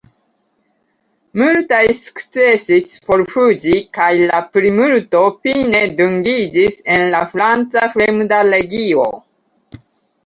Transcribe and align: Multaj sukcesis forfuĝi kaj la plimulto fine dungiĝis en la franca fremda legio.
Multaj 1.41 1.81
sukcesis 1.97 2.95
forfuĝi 3.11 3.75
kaj 3.97 4.09
la 4.31 4.39
plimulto 4.55 5.23
fine 5.43 5.83
dungiĝis 6.03 6.83
en 6.97 7.07
la 7.17 7.23
franca 7.37 7.87
fremda 7.97 8.45
legio. 8.53 9.09